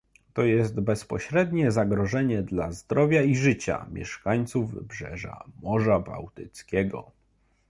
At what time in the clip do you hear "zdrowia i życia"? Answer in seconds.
2.71-3.85